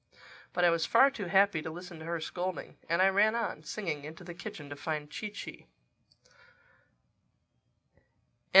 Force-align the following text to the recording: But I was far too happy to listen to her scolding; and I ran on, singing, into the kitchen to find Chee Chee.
But 0.51 0.63
I 0.63 0.71
was 0.71 0.87
far 0.87 1.11
too 1.11 1.25
happy 1.27 1.61
to 1.61 1.69
listen 1.69 1.99
to 1.99 2.05
her 2.05 2.19
scolding; 2.19 2.75
and 2.89 3.03
I 3.03 3.09
ran 3.09 3.35
on, 3.35 3.61
singing, 3.61 4.03
into 4.03 4.23
the 4.23 4.33
kitchen 4.33 4.67
to 4.71 4.75
find 4.75 5.11
Chee 5.11 5.29
Chee. 5.29 5.67